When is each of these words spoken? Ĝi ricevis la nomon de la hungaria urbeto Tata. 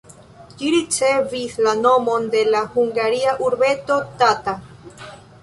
Ĝi 0.61 0.69
ricevis 0.75 1.53
la 1.65 1.73
nomon 1.81 2.25
de 2.37 2.41
la 2.55 2.63
hungaria 2.73 3.37
urbeto 3.51 4.01
Tata. 4.25 4.59